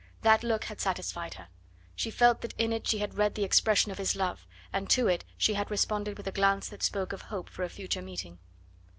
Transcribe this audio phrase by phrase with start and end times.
[0.23, 1.49] That look had satisfied her;
[1.95, 5.07] she felt that in it she had read the expression of his love, and to
[5.07, 8.39] it she had responded with a glance that spoke of hope for a future meeting.